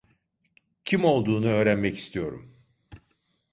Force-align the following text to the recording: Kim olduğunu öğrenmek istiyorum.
Kim 0.85 1.05
olduğunu 1.05 1.45
öğrenmek 1.45 1.97
istiyorum. 1.97 2.53